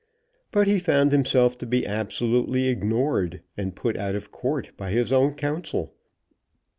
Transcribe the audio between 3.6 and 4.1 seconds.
put